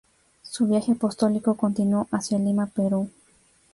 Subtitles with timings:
[0.41, 3.07] Su viaje apostólico continuó hacia Lima, Perú.